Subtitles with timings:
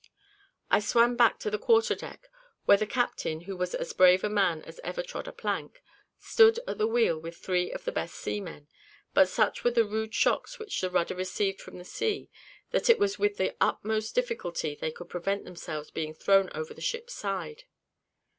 [0.71, 2.31] I swam back to the quarter deck,
[2.65, 5.83] where the captain, who was as brave a man as ever trod a plank,
[6.17, 8.67] stood at the wheel with three of the best seamen;
[9.13, 12.31] but such were the rude shocks which the rudder received from the sea,
[12.71, 16.81] that it was with the utmost difficulty they could prevent themselves being thrown over the
[16.81, 17.65] ship's side.